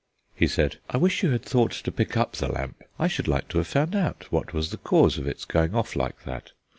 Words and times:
He 0.33 0.47
said: 0.47 0.79
"I 0.89 0.97
wish 0.97 1.21
you 1.21 1.29
had 1.29 1.43
thought 1.43 1.71
to 1.73 1.91
pick 1.91 2.17
up 2.17 2.31
the 2.31 2.51
lamp. 2.51 2.81
I 2.97 3.07
should 3.07 3.27
like 3.27 3.47
to 3.49 3.59
have 3.59 3.67
found 3.67 3.95
out 3.95 4.25
what 4.31 4.51
was 4.51 4.71
the 4.71 4.77
cause 4.77 5.19
of 5.19 5.27
its 5.27 5.45
going 5.45 5.75
off 5.75 5.95
like 5.95 6.23
that." 6.23 6.53